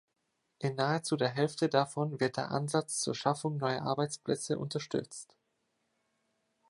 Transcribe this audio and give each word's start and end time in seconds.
In 0.57 0.73
nahezu 0.73 1.15
der 1.15 1.29
Hälfte 1.29 1.69
davon 1.69 2.19
wird 2.19 2.37
der 2.37 2.49
Ansatz 2.49 3.01
zur 3.01 3.13
Schaffung 3.13 3.57
neuer 3.57 3.83
Arbeitsplätze 3.83 4.57
unterstützt. 4.57 5.37